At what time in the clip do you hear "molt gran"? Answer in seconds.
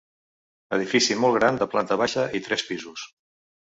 1.25-1.61